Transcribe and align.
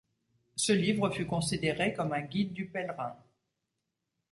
Ce 0.55 0.71
Livre 0.73 1.11
fut 1.11 1.27
considéré 1.27 1.93
comme 1.93 2.11
un 2.11 2.23
guide 2.23 2.53
du 2.53 2.65
pèlerin. 2.65 3.15